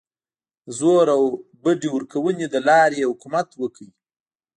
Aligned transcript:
د 0.65 0.67
زور 0.79 1.05
او 1.15 1.23
بډې 1.63 1.89
ورکونې 1.95 2.45
له 2.53 2.59
لارې 2.67 2.97
یې 3.01 3.09
حکومت 3.11 3.47
وکړ. 3.61 3.87